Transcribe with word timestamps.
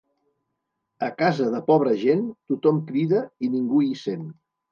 A 1.07 1.09
casa 1.19 1.49
de 1.55 1.59
pobra 1.67 1.93
gent, 2.05 2.25
tothom 2.53 2.81
crida 2.89 3.23
i 3.49 3.53
ningú 3.57 3.83
hi 3.89 3.93
sent. 4.07 4.27